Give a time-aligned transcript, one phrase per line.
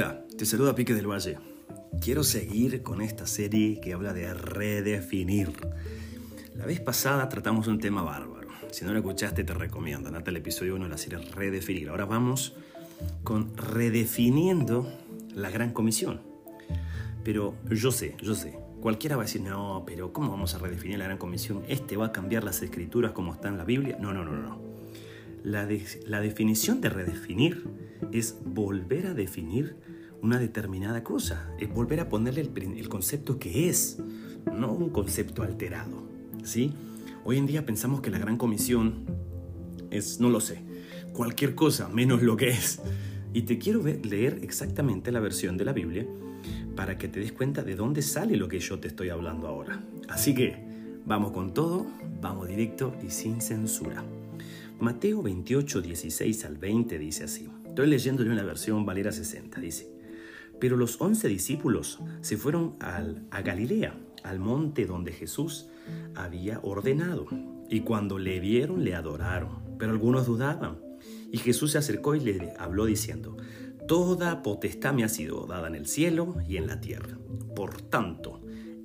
[0.00, 1.38] Hola, te saluda Pique del Valle.
[2.00, 5.50] Quiero seguir con esta serie que habla de redefinir.
[6.54, 8.46] La vez pasada tratamos un tema bárbaro.
[8.70, 10.06] Si no lo escuchaste, te recomiendo.
[10.06, 11.88] Andate al episodio 1 de la serie Redefinir.
[11.88, 12.54] Ahora vamos
[13.24, 14.88] con redefiniendo
[15.34, 16.20] la gran comisión.
[17.24, 18.56] Pero yo sé, yo sé.
[18.80, 21.64] Cualquiera va a decir, no, pero ¿cómo vamos a redefinir la gran comisión?
[21.66, 23.96] ¿Este va a cambiar las escrituras como está en la Biblia?
[23.98, 24.60] No, no, no, no.
[25.42, 25.68] La,
[26.06, 29.76] la definición de redefinir es volver a definir
[30.22, 33.98] una determinada cosa, es volver a ponerle el, concepto que es,
[34.52, 36.02] no un concepto alterado.
[36.42, 36.72] ¿sí?
[37.24, 39.04] Hoy en día pensamos que la gran comisión
[39.90, 40.62] es, no lo sé,
[41.12, 42.80] cualquier cosa menos lo que es.
[43.32, 46.06] Y te quiero leer exactamente la versión de la Biblia
[46.74, 49.82] para que te des cuenta de dónde sale lo que yo te estoy hablando ahora.
[50.08, 50.56] Así que
[51.04, 51.86] vamos con todo,
[52.20, 54.04] vamos directo y sin censura.
[54.80, 57.48] Mateo 28, 16 al 20 dice así.
[57.78, 59.60] Estoy leyéndole una versión Valera 60.
[59.60, 59.88] Dice,
[60.58, 65.68] pero los once discípulos se fueron al, a Galilea, al monte donde Jesús
[66.16, 67.28] había ordenado.
[67.70, 69.78] Y cuando le vieron, le adoraron.
[69.78, 70.80] Pero algunos dudaban.
[71.30, 73.36] Y Jesús se acercó y le habló diciendo,
[73.86, 77.16] Toda potestad me ha sido dada en el cielo y en la tierra.
[77.54, 78.40] Por tanto,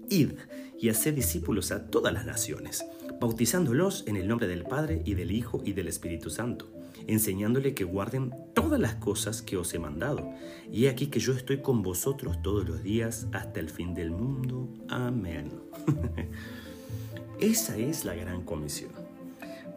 [0.08, 0.34] id
[0.80, 2.86] y haced discípulos a todas las naciones,
[3.20, 6.72] bautizándolos en el nombre del Padre y del Hijo y del Espíritu Santo
[7.08, 8.34] enseñándole que guarden
[8.74, 10.34] todas las cosas que os he mandado.
[10.72, 14.68] Y aquí que yo estoy con vosotros todos los días hasta el fin del mundo.
[14.88, 15.52] Amén.
[17.40, 18.90] Esa es la gran comisión.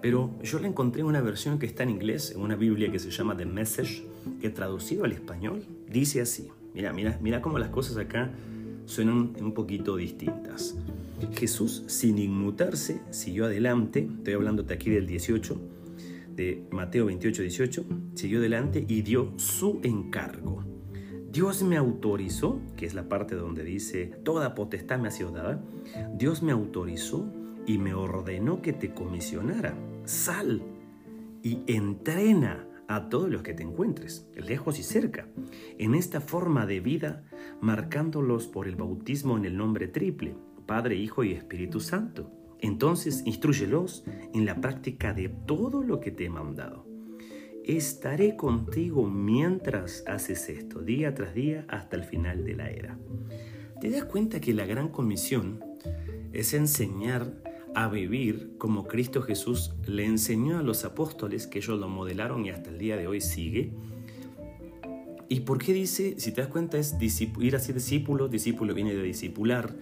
[0.01, 2.99] Pero yo la encontré en una versión que está en inglés, en una Biblia que
[2.99, 4.07] se llama The Message,
[4.41, 6.49] que traducido al español dice así.
[6.73, 8.31] Mira, mira, mira cómo las cosas acá
[8.87, 10.75] suenan un poquito distintas.
[11.35, 15.61] Jesús, sin inmutarse, siguió adelante, estoy hablándote aquí del 18,
[16.37, 17.85] de Mateo 28, 18,
[18.15, 20.65] siguió adelante y dio su encargo.
[21.33, 25.63] Dios me autorizó, que es la parte donde dice, toda potestad me ha sido dada,
[26.15, 27.27] Dios me autorizó
[27.67, 29.75] y me ordenó que te comisionara.
[30.05, 30.63] Sal
[31.43, 35.27] y entrena a todos los que te encuentres, lejos y cerca,
[35.79, 37.25] en esta forma de vida,
[37.61, 42.31] marcándolos por el bautismo en el nombre triple, Padre, Hijo y Espíritu Santo
[42.61, 46.87] entonces, instruyelos en la práctica de todo lo que te he mandado.
[47.65, 52.99] Estaré contigo mientras haces esto, día tras día, hasta el final de la era.
[53.81, 55.63] ¿Te das cuenta que la gran comisión
[56.33, 57.43] es enseñar
[57.75, 62.51] a vivir como Cristo Jesús le enseñó a los apóstoles, que ellos lo modelaron y
[62.51, 63.73] hasta el día de hoy sigue?
[65.29, 66.97] ¿Y por qué dice, si te das cuenta, es
[67.41, 69.75] ir así discípulo, discípulo viene de discipular,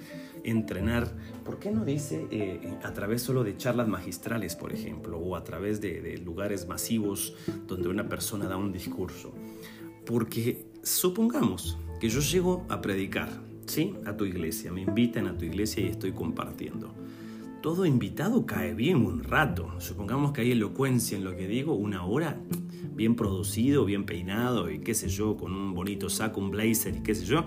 [0.44, 1.12] entrenar?
[1.44, 5.44] ¿Por qué no dice eh, a través solo de charlas magistrales, por ejemplo, o a
[5.44, 7.34] través de, de lugares masivos
[7.66, 9.32] donde una persona da un discurso?
[10.06, 13.30] Porque supongamos que yo llego a predicar,
[13.66, 13.94] ¿sí?
[14.04, 16.94] A tu iglesia, me invitan a tu iglesia y estoy compartiendo.
[17.62, 19.80] Todo invitado cae bien un rato.
[19.80, 22.38] Supongamos que hay elocuencia en lo que digo, una hora
[22.94, 27.00] bien producido, bien peinado y qué sé yo, con un bonito saco, un blazer y
[27.00, 27.44] qué sé yo,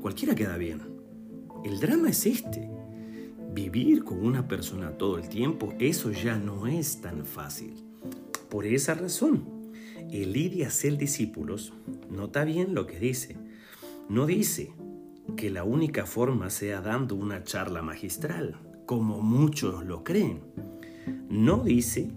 [0.00, 0.93] cualquiera queda bien.
[1.64, 2.68] El drama es este.
[3.54, 7.82] Vivir con una persona todo el tiempo, eso ya no es tan fácil.
[8.50, 9.72] Por esa razón,
[10.10, 11.72] el ir discípulos
[12.10, 13.38] nota bien lo que dice.
[14.10, 14.74] No dice
[15.38, 20.42] que la única forma sea dando una charla magistral, como muchos lo creen.
[21.30, 22.10] No dice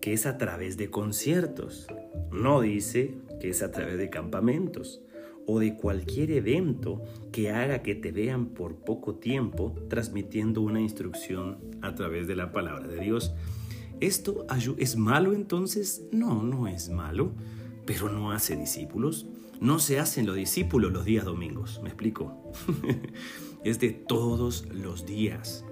[0.00, 1.86] que es a través de conciertos,
[2.32, 5.02] no dice que es a través de campamentos
[5.46, 11.58] o de cualquier evento que haga que te vean por poco tiempo transmitiendo una instrucción
[11.80, 13.34] a través de la palabra de Dios.
[14.00, 14.46] ¿Esto
[14.78, 16.04] es malo entonces?
[16.10, 17.32] No, no es malo,
[17.86, 19.26] pero no hace discípulos.
[19.60, 22.52] No se hacen los discípulos los días domingos, ¿me explico?
[23.64, 25.64] es de todos los días.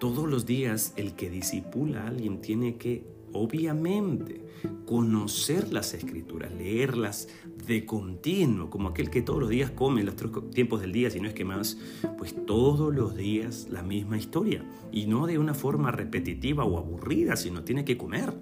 [0.00, 4.42] Todos los días el que disipula a alguien tiene que Obviamente,
[4.86, 7.28] conocer las escrituras, leerlas
[7.66, 11.20] de continuo, como aquel que todos los días come los tres tiempos del día, si
[11.20, 11.78] no es que más,
[12.16, 14.64] pues todos los días la misma historia.
[14.92, 18.32] Y no de una forma repetitiva o aburrida, sino tiene que comer.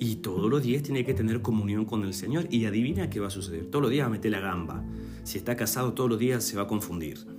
[0.00, 2.46] Y todos los días tiene que tener comunión con el Señor.
[2.50, 3.66] Y adivina qué va a suceder.
[3.66, 4.84] Todos los días va a meter la gamba.
[5.24, 7.37] Si está casado, todos los días se va a confundir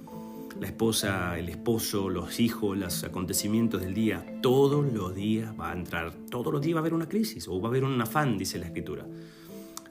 [0.59, 5.73] la esposa, el esposo, los hijos, los acontecimientos del día, todos los días va a
[5.73, 8.37] entrar, todos los días va a haber una crisis o va a haber un afán,
[8.37, 9.05] dice la escritura.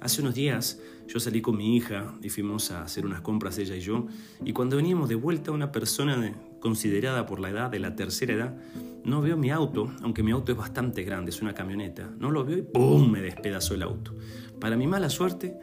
[0.01, 3.75] Hace unos días yo salí con mi hija y fuimos a hacer unas compras ella
[3.77, 4.07] y yo,
[4.45, 8.57] y cuando veníamos de vuelta una persona considerada por la edad de la tercera edad,
[9.05, 12.45] no veo mi auto, aunque mi auto es bastante grande, es una camioneta, no lo
[12.45, 13.11] veo y ¡pum!
[13.11, 14.15] me despedazó el auto.
[14.61, 15.59] Para mi mala suerte,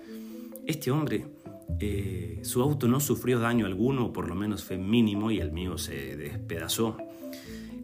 [0.66, 1.28] este hombre
[1.80, 5.78] eh, su auto no sufrió daño alguno, por lo menos fue mínimo, y el mío
[5.78, 6.98] se despedazó.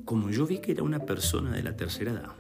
[0.06, 2.36] Como yo vi que era una persona de la tercera edad,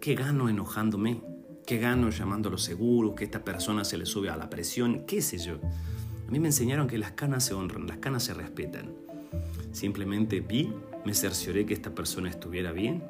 [0.00, 1.22] ¿qué gano enojándome?
[1.66, 3.14] ¿Qué gano llamando a los seguros?
[3.14, 5.04] ¿Que esta persona se le sube a la presión?
[5.06, 5.58] ¿Qué sé yo?
[6.26, 8.90] A mí me enseñaron que las canas se honran, las canas se respetan.
[9.70, 10.72] Simplemente vi,
[11.04, 13.02] me cercioré que esta persona estuviera bien.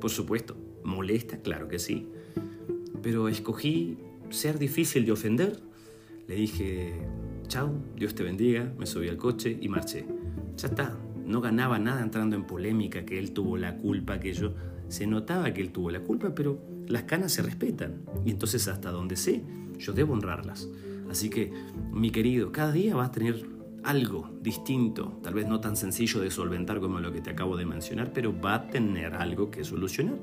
[0.00, 2.08] Por supuesto, molesta, claro que sí.
[3.02, 3.98] Pero escogí
[4.30, 5.60] ser difícil de ofender.
[6.28, 6.92] Le dije,
[7.46, 10.04] chao, Dios te bendiga, me subí al coche y marché.
[10.58, 10.94] Ya está,
[11.24, 14.52] no ganaba nada entrando en polémica, que él tuvo la culpa, que yo...
[14.88, 18.02] Se notaba que él tuvo la culpa, pero las canas se respetan.
[18.24, 19.42] Y entonces hasta donde sé,
[19.78, 20.68] yo debo honrarlas.
[21.10, 21.50] Así que,
[21.92, 23.46] mi querido, cada día vas a tener
[23.82, 27.64] algo distinto, tal vez no tan sencillo de solventar como lo que te acabo de
[27.64, 30.18] mencionar, pero va a tener algo que solucionar.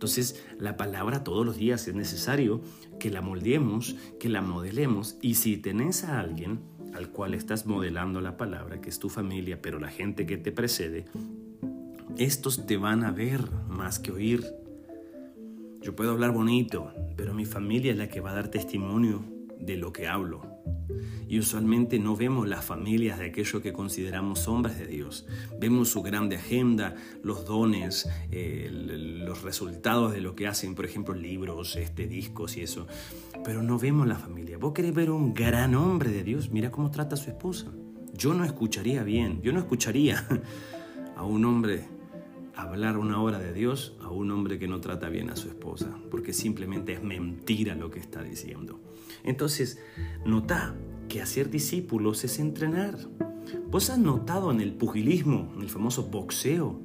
[0.00, 2.62] Entonces, la palabra todos los días es necesario
[2.98, 6.60] que la moldeemos, que la modelemos, y si tenés a alguien
[6.94, 10.52] al cual estás modelando la palabra, que es tu familia, pero la gente que te
[10.52, 11.04] precede,
[12.16, 14.42] estos te van a ver más que oír.
[15.82, 19.22] Yo puedo hablar bonito, pero mi familia es la que va a dar testimonio
[19.58, 20.49] de lo que hablo.
[21.28, 25.26] Y usualmente no vemos las familias de aquellos que consideramos hombres de Dios.
[25.60, 31.76] Vemos su grande agenda, los dones, los resultados de lo que hacen, por ejemplo, libros,
[31.76, 32.88] este, discos y eso.
[33.44, 34.58] Pero no vemos la familia.
[34.58, 37.66] Vos querés ver un gran hombre de Dios, mira cómo trata a su esposa.
[38.12, 40.26] Yo no escucharía bien, yo no escucharía
[41.16, 41.99] a un hombre
[42.62, 45.96] hablar una hora de Dios a un hombre que no trata bien a su esposa,
[46.10, 48.80] porque simplemente es mentira lo que está diciendo.
[49.24, 49.80] Entonces,
[50.24, 50.74] nota
[51.08, 52.96] que hacer discípulos es entrenar.
[53.68, 56.80] ¿Vos has notado en el pugilismo, en el famoso boxeo,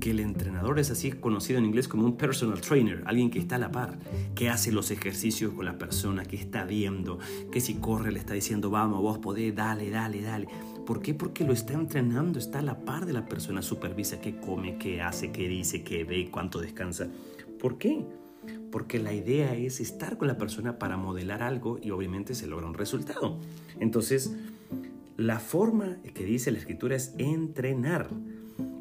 [0.00, 3.56] que el entrenador es así conocido en inglés como un personal trainer, alguien que está
[3.56, 3.98] a la par,
[4.34, 7.18] que hace los ejercicios con la persona, que está viendo,
[7.50, 10.48] que si corre le está diciendo, vamos, vos podés, dale, dale, dale.
[10.86, 11.14] ¿Por qué?
[11.14, 15.00] Porque lo está entrenando, está a la par de la persona, supervisa qué come, qué
[15.00, 17.08] hace, qué dice, qué ve, cuánto descansa.
[17.58, 18.04] ¿Por qué?
[18.70, 22.66] Porque la idea es estar con la persona para modelar algo y obviamente se logra
[22.66, 23.38] un resultado.
[23.80, 24.36] Entonces,
[25.16, 28.10] la forma que dice la escritura es entrenar.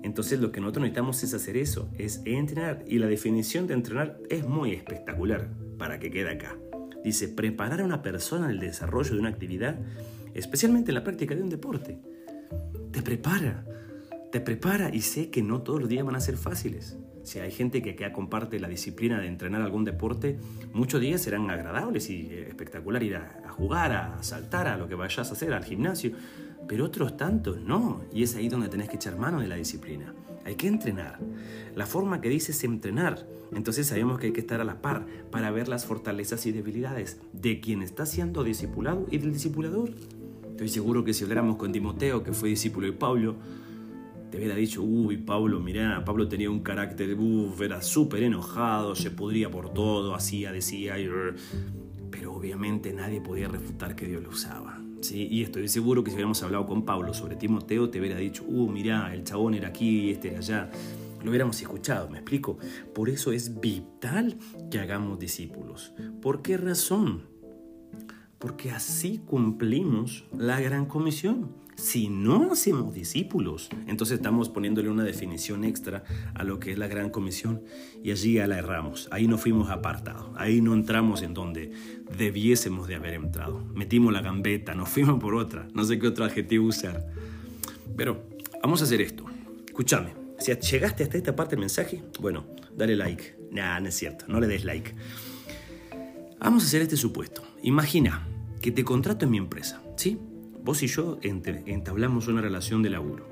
[0.01, 2.83] Entonces lo que nosotros necesitamos es hacer eso, es entrenar.
[2.88, 6.57] Y la definición de entrenar es muy espectacular para que quede acá.
[7.03, 9.79] Dice, preparar a una persona en el desarrollo de una actividad,
[10.33, 11.97] especialmente en la práctica de un deporte.
[12.91, 13.65] Te prepara,
[14.31, 16.97] te prepara y sé que no todos los días van a ser fáciles.
[17.24, 20.38] Si hay gente que acá comparte la disciplina de entrenar algún deporte,
[20.74, 25.30] muchos días serán agradables y espectacular ir a, jugar, a saltar, a lo que vayas
[25.30, 26.12] a hacer, al gimnasio,
[26.68, 30.13] pero otros tantos no, y es ahí donde tenés que echar mano de la disciplina.
[30.45, 31.19] Hay que entrenar.
[31.75, 33.25] La forma que dice es entrenar.
[33.56, 37.19] Entonces sabemos que hay que estar a la par para ver las fortalezas y debilidades
[37.31, 39.91] de quien está siendo discipulado y del discipulador.
[40.53, 43.35] Estoy seguro que si habláramos con Timoteo, que fue discípulo de Pablo,
[44.29, 49.09] te hubiera dicho, uy, Pablo, mirá, Pablo tenía un carácter, uff, era súper enojado, se
[49.09, 50.95] pudría por todo, hacía, decía,
[52.11, 54.79] pero obviamente nadie podía refutar que Dios lo usaba.
[55.01, 55.27] ¿sí?
[55.31, 58.69] Y estoy seguro que si hubiéramos hablado con Pablo sobre Timoteo, te hubiera dicho, uh,
[58.69, 60.71] mirá, el chabón era aquí, este era allá.
[61.23, 62.59] Lo hubiéramos escuchado, ¿me explico?
[62.94, 64.38] Por eso es vital
[64.69, 65.94] que hagamos discípulos.
[66.21, 67.33] ¿Por qué razón?
[68.43, 71.55] Porque así cumplimos la gran comisión.
[71.77, 76.03] Si no hacemos discípulos, entonces estamos poniéndole una definición extra
[76.35, 77.62] a lo que es la gran comisión
[78.03, 79.07] y allí ya la erramos.
[79.12, 81.71] Ahí no fuimos apartados, ahí no entramos en donde
[82.17, 83.63] debiésemos de haber entrado.
[83.73, 87.07] Metimos la gambeta, nos fuimos por otra, no sé qué otro adjetivo usar.
[87.95, 88.25] Pero
[88.62, 89.23] vamos a hacer esto.
[89.65, 92.45] Escúchame, si llegaste hasta esta parte del mensaje, bueno,
[92.75, 93.38] dale like.
[93.51, 94.93] Nah, no es cierto, no le des like.
[96.41, 97.41] Vamos a hacer este supuesto.
[97.62, 98.27] Imagina
[98.63, 100.17] que te contrato en mi empresa, ¿sí?
[100.63, 103.27] vos y yo entablamos una relación de laburo.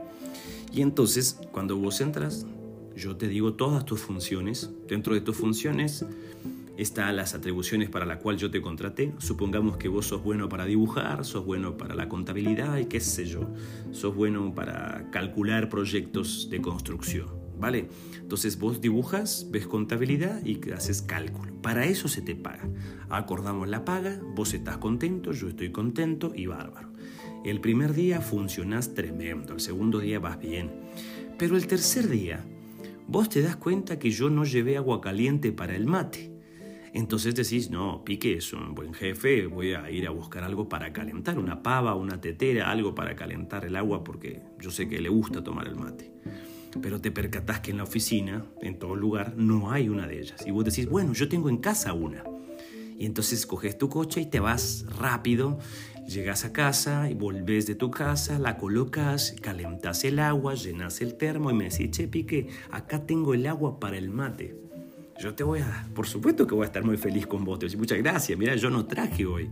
[0.74, 2.46] Y entonces, cuando vos entras,
[2.98, 4.72] yo te digo todas tus funciones.
[4.90, 6.06] Dentro de tus funciones
[6.76, 9.14] están las atribuciones para las cuales yo te contraté.
[9.20, 13.26] Supongamos que vos sos bueno para dibujar, sos bueno para la contabilidad y qué sé
[13.26, 13.48] yo.
[13.94, 17.41] Sos bueno para calcular proyectos de construcción.
[17.62, 17.90] ¿Vale?
[18.20, 21.54] Entonces vos dibujas, ves contabilidad y haces cálculo.
[21.62, 22.68] Para eso se te paga.
[23.08, 26.90] Acordamos la paga, vos estás contento, yo estoy contento y bárbaro.
[27.46, 30.72] El primer día funcionas tremendo, el segundo día vas bien.
[31.38, 32.44] Pero el tercer día,
[33.08, 36.32] vos te das cuenta que yo no llevé agua caliente para el mate.
[36.94, 40.92] Entonces decís, no, Pique es un buen jefe, voy a ir a buscar algo para
[40.92, 45.10] calentar, una pava, una tetera, algo para calentar el agua porque yo sé que le
[45.10, 46.12] gusta tomar el mate.
[46.82, 50.46] Pero te percatás que en la oficina, en todo lugar, no hay una de ellas.
[50.46, 52.24] Y vos decís, bueno, yo tengo en casa una.
[52.98, 55.58] Y entonces coges tu coche y te vas rápido,
[56.08, 61.16] llegas a casa y volves de tu casa, la colocas, calentas el agua, llenas el
[61.16, 64.56] termo y me decís, che, Pique, acá tengo el agua para el mate.
[65.20, 67.60] Yo te voy a, por supuesto que voy a estar muy feliz con vos.
[67.60, 69.50] Te voy muchas gracias, mira, yo no traje hoy.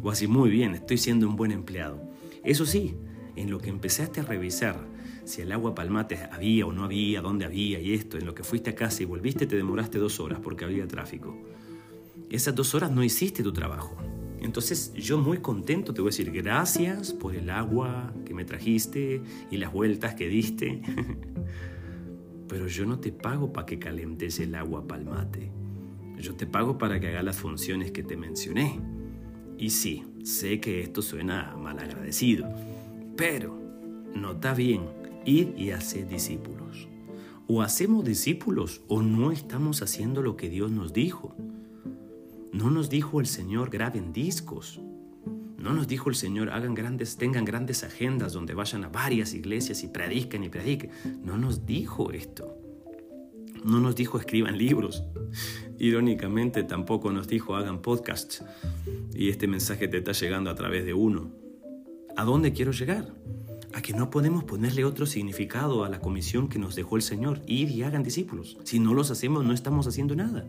[0.00, 2.00] Voy a decir, muy bien, estoy siendo un buen empleado.
[2.44, 2.94] Eso sí,
[3.36, 4.86] en lo que empezaste a revisar
[5.28, 8.42] si el agua palmate había o no había, dónde había y esto, en lo que
[8.42, 11.36] fuiste a casa y volviste te demoraste dos horas porque había tráfico.
[12.30, 13.96] Esas dos horas no hiciste tu trabajo.
[14.40, 19.20] Entonces yo muy contento te voy a decir gracias por el agua que me trajiste
[19.50, 20.80] y las vueltas que diste.
[22.48, 25.50] Pero yo no te pago para que calentes el agua palmate.
[26.18, 28.80] Yo te pago para que hagas las funciones que te mencioné.
[29.58, 32.48] Y sí, sé que esto suena mal agradecido,
[33.16, 33.58] pero
[34.14, 34.82] nota bien,
[35.24, 36.88] ir y hacer discípulos.
[37.46, 41.34] O hacemos discípulos o no estamos haciendo lo que Dios nos dijo.
[42.52, 44.80] No nos dijo el Señor graben discos.
[45.56, 49.82] No nos dijo el Señor hagan grandes, tengan grandes agendas donde vayan a varias iglesias
[49.82, 50.90] y prediquen y prediquen.
[51.24, 52.56] No nos dijo esto.
[53.64, 55.02] No nos dijo escriban libros.
[55.78, 58.44] Irónicamente tampoco nos dijo hagan podcasts.
[59.14, 61.32] Y este mensaje te está llegando a través de uno.
[62.16, 63.12] ¿A dónde quiero llegar?
[63.72, 67.42] A que no podemos ponerle otro significado a la comisión que nos dejó el Señor,
[67.46, 68.56] ir y hagan discípulos.
[68.64, 70.46] Si no los hacemos, no estamos haciendo nada.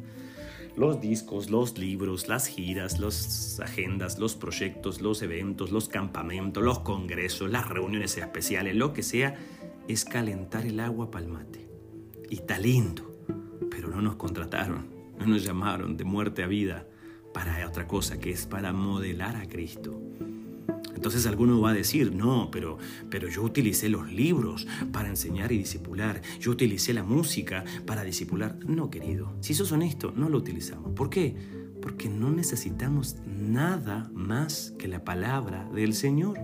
[0.76, 6.80] Los discos, los libros, las giras, las agendas, los proyectos, los eventos, los campamentos, los
[6.80, 9.36] congresos, las reuniones especiales, lo que sea,
[9.88, 11.68] es calentar el agua palmate.
[12.30, 13.20] Y está lindo,
[13.70, 16.88] pero no nos contrataron, no nos llamaron de muerte a vida
[17.34, 20.00] para otra cosa, que es para modelar a Cristo.
[21.00, 22.78] Entonces alguno va a decir, no, pero,
[23.10, 26.22] pero yo utilicé los libros para enseñar y disipular.
[26.42, 28.58] Yo utilicé la música para disipular.
[28.68, 30.92] No, querido, si sos honesto, no lo utilizamos.
[30.92, 31.38] ¿Por qué?
[31.82, 36.38] Porque no necesitamos nada más que la palabra del Señor.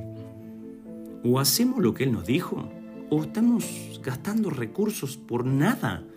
[1.25, 2.69] O hacemos lo que Él nos dijo,
[3.09, 6.07] o estamos gastando recursos por nada.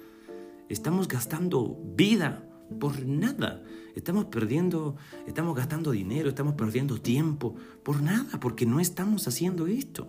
[0.68, 2.47] Estamos gastando vida
[2.78, 3.62] por nada.
[3.94, 4.96] Estamos perdiendo,
[5.26, 10.08] estamos gastando dinero, estamos perdiendo tiempo por nada, porque no estamos haciendo esto.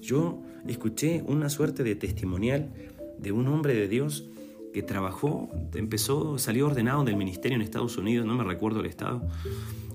[0.00, 2.70] Yo escuché una suerte de testimonial
[3.18, 4.28] de un hombre de Dios
[4.72, 9.22] que trabajó, empezó, salió ordenado del ministerio en Estados Unidos, no me recuerdo el estado,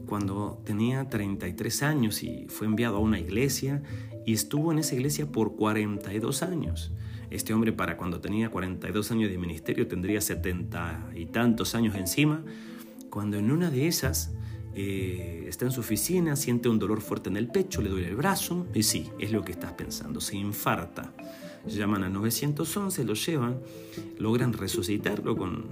[0.07, 3.83] cuando tenía 33 años y fue enviado a una iglesia
[4.29, 6.91] y estuvo en esa iglesia por 42 años.
[7.31, 12.43] Este hombre para cuando tenía 42 años de ministerio tendría 70 y tantos años encima,
[13.09, 14.31] cuando en una de esas
[14.75, 18.15] eh, está en su oficina, siente un dolor fuerte en el pecho, le duele el
[18.15, 21.11] brazo, y sí, es lo que estás pensando, se infarta.
[21.65, 23.59] Llaman a 911, lo llevan,
[24.19, 25.65] logran resucitarlo con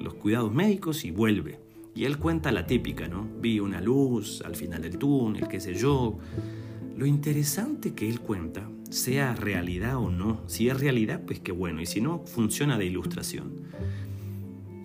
[0.00, 1.58] los cuidados médicos y vuelve.
[1.96, 3.26] Y él cuenta la típica, ¿no?
[3.40, 6.20] Vi una luz al final del túnel, qué sé yo.
[7.00, 10.42] Lo interesante que él cuenta sea realidad o no.
[10.48, 11.80] Si es realidad, pues qué bueno.
[11.80, 13.52] Y si no, funciona de ilustración.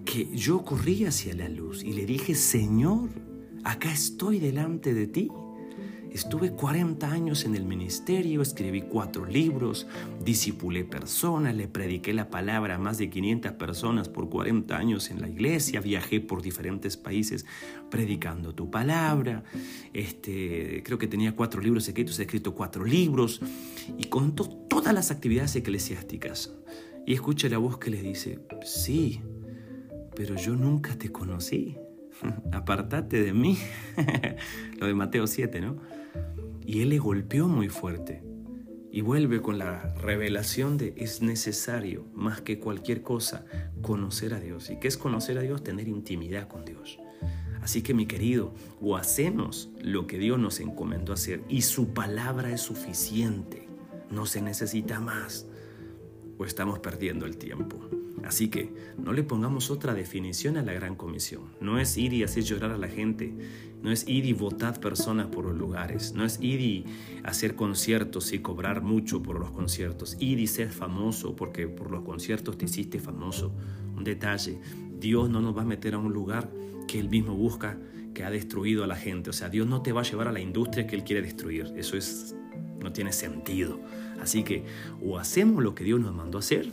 [0.05, 3.09] Que yo corrí hacia la luz y le dije, Señor,
[3.65, 5.29] acá estoy delante de ti.
[6.15, 9.85] Estuve 40 años en el ministerio, escribí cuatro libros,
[10.23, 15.19] disipulé personas, le prediqué la palabra a más de 500 personas por 40 años en
[15.19, 17.45] la iglesia, viajé por diferentes países
[17.91, 19.43] predicando tu palabra.
[19.91, 23.41] Este, creo que tenía cuatro libros escritos, he escrito cuatro libros
[23.97, 26.53] y contó todas las actividades eclesiásticas.
[27.05, 29.19] Y escucha la voz que le dice, sí,
[30.15, 31.75] pero yo nunca te conocí.
[32.53, 33.57] Apartate de mí.
[34.79, 36.04] Lo de Mateo 7, ¿no?
[36.65, 38.23] Y él le golpeó muy fuerte.
[38.91, 43.45] Y vuelve con la revelación de es necesario, más que cualquier cosa,
[43.81, 44.69] conocer a Dios.
[44.69, 45.63] ¿Y qué es conocer a Dios?
[45.63, 46.99] Tener intimidad con Dios.
[47.61, 52.53] Así que mi querido, o hacemos lo que Dios nos encomendó hacer y su palabra
[52.53, 53.67] es suficiente,
[54.11, 55.47] no se necesita más,
[56.37, 57.89] o estamos perdiendo el tiempo.
[58.25, 61.43] Así que no le pongamos otra definición a la gran comisión.
[61.61, 63.33] No es ir y hacer llorar a la gente,
[63.83, 66.85] no es ir y votar personas por los lugares, no es ir y
[67.23, 72.03] hacer conciertos y cobrar mucho por los conciertos, ir y ser famoso porque por los
[72.03, 73.53] conciertos te hiciste famoso.
[73.95, 74.59] Un detalle,
[74.99, 76.51] Dios no nos va a meter a un lugar
[76.87, 77.77] que Él mismo busca,
[78.15, 79.29] que ha destruido a la gente.
[79.29, 81.71] O sea, Dios no te va a llevar a la industria que Él quiere destruir.
[81.75, 82.35] Eso es,
[82.81, 83.79] no tiene sentido.
[84.19, 84.65] Así que
[85.03, 86.71] o hacemos lo que Dios nos mandó hacer,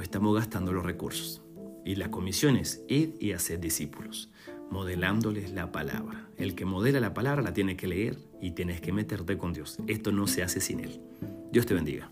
[0.00, 1.42] estamos gastando los recursos.
[1.84, 4.30] Y la comisión es ir y hacer discípulos,
[4.70, 6.28] modelándoles la palabra.
[6.36, 9.78] El que modela la palabra la tiene que leer y tienes que meterte con Dios.
[9.86, 11.00] Esto no se hace sin Él.
[11.50, 12.10] Dios te bendiga.